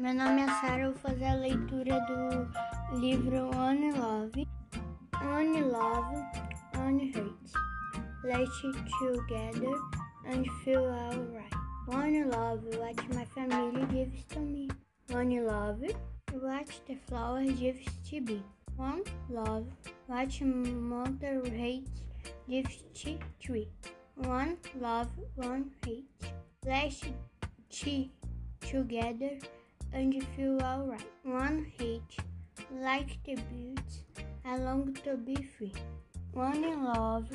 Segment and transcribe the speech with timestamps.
[0.00, 4.48] Meu nome é Sara, vou fazer a leitura do livro One Love.
[5.22, 6.16] One Love,
[6.74, 7.52] One Hate.
[8.24, 9.76] Let's together
[10.24, 11.52] and feel alright.
[11.86, 14.70] One love, what my family gives to me.
[15.10, 15.82] One love,
[16.32, 18.42] what the flowers gives to be.
[18.76, 19.66] One love,
[20.06, 22.00] what mother hates
[22.48, 23.68] gives to tree.
[24.14, 26.06] One love, one hate.
[26.64, 27.04] Let's
[28.62, 29.38] together
[29.92, 31.04] and you feel alright.
[31.24, 32.16] One hate,
[32.72, 34.04] like the birds,
[34.44, 35.72] I long to be free.
[36.32, 37.28] One in love,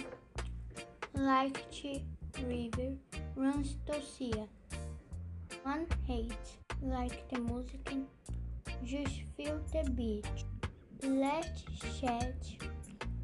[1.14, 2.02] like the
[2.44, 2.94] river
[3.36, 4.34] runs to sea.
[5.64, 6.32] One hate,
[6.82, 7.90] like the music,
[8.84, 10.26] just feel the beat.
[11.04, 11.64] Let's
[12.00, 12.36] chat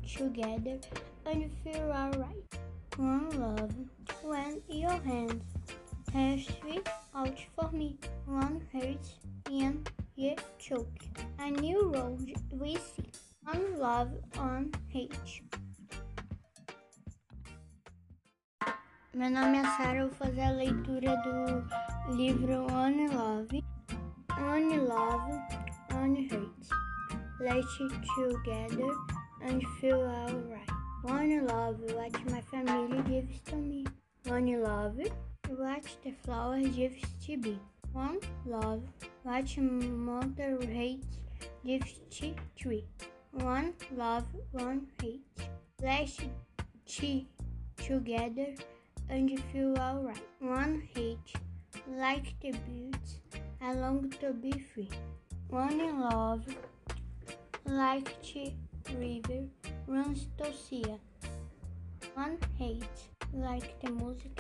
[0.05, 0.80] together
[1.25, 2.45] and you feel alright.
[2.98, 3.73] One love,
[4.23, 5.44] when your hands
[6.13, 6.80] have sweet
[7.21, 7.98] out for me.
[8.25, 11.02] One hurts and you choke.
[11.39, 13.11] A new road we see.
[13.44, 15.44] One love, one hate.
[19.14, 23.64] Meu nome é Sara, eu vou fazer a leitura do livro One Love.
[24.39, 25.33] One Love,
[25.94, 26.69] One Hate.
[27.39, 28.94] Let's together
[29.42, 30.69] and feel alright.
[31.03, 33.86] One love, what my family gives to me.
[34.27, 34.97] One love,
[35.57, 37.59] what the flowers gives to be.
[37.94, 38.83] One love,
[39.23, 41.17] what mother hates
[41.66, 42.85] gives to tree.
[43.31, 45.21] One love, one hate.
[45.81, 46.19] Let's
[47.77, 48.53] together
[49.09, 50.23] and feel alright.
[50.39, 51.33] One hate,
[51.88, 53.19] like the birds,
[53.61, 54.89] I long to be free.
[55.49, 56.45] One love,
[57.65, 59.43] like the river
[59.88, 60.86] runs to sea.
[62.13, 62.83] One hate,
[63.33, 64.39] like the music,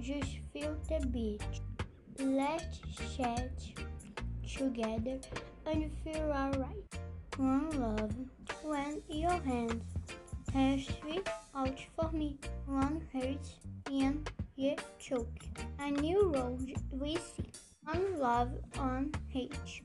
[0.00, 1.42] just feel the beat.
[2.18, 2.80] Let's
[3.16, 3.50] chat
[4.46, 5.18] together
[5.66, 6.84] and feel alright.
[7.36, 8.14] One love,
[8.62, 9.82] when your hands
[10.54, 12.38] have sweet out for me.
[12.66, 13.56] One hurts
[13.90, 15.44] and you choke.
[15.78, 17.50] A new road we see.
[17.84, 19.82] One love, one hate.